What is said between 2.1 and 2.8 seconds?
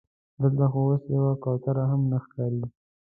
نه ښکاري.